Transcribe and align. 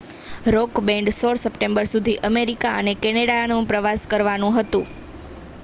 rock band 0.47 1.09
16 1.11 1.41
September 1.41 1.85
સુધી 1.87 2.17
America 2.23 2.73
અને 2.77 2.93
કેનેડાનો 2.99 3.61
પ્રવાસ 3.67 4.07
કરવાનું 4.07 4.57
હતું 4.57 4.89